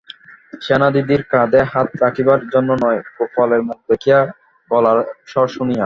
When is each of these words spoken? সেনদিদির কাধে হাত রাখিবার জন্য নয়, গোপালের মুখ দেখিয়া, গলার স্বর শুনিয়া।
সেনদিদির 0.61 1.21
কাধে 1.31 1.61
হাত 1.71 1.89
রাখিবার 2.01 2.39
জন্য 2.53 2.69
নয়, 2.83 2.99
গোপালের 3.17 3.61
মুখ 3.67 3.79
দেখিয়া, 3.89 4.19
গলার 4.71 4.99
স্বর 5.27 5.47
শুনিয়া। 5.47 5.79